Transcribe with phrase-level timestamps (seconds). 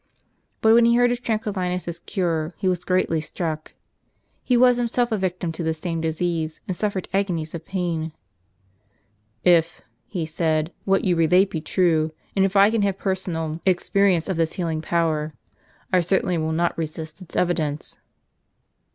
[0.61, 3.73] But when he heard of Tranquillinus' s cure, he was greatly struck.
[4.43, 8.11] He was himself a victim to the same disease, and suffered agonies of pain."
[9.43, 14.27] If," he said," what you relate be true, and if I can have personal experience
[14.27, 15.35] of this healing power,
[15.93, 17.99] I certainly will not resist its evidence."